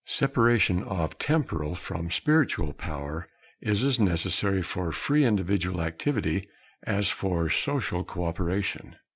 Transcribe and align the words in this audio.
Separation 0.03 0.81
of 0.81 1.19
temporal 1.19 1.75
from 1.75 2.09
spiritual 2.09 2.73
power 2.73 3.27
is 3.61 3.83
as 3.83 3.99
necessary 3.99 4.63
for 4.63 4.91
free 4.91 5.23
individual 5.25 5.79
activity 5.79 6.49
as 6.81 7.09
for 7.09 7.51
social 7.51 8.03
co 8.03 8.25
operation. 8.25 8.95